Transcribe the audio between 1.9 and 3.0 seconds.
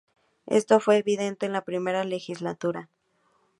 legislatura.